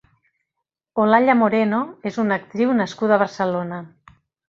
[1.03, 3.83] Olalla Moreno és una actriu nascuda a Barcelona.